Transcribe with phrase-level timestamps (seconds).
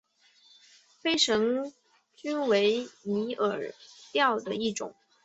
[0.99, 1.71] 飞蝇
[2.19, 3.71] 钓为拟饵
[4.13, 4.95] 钓的一种。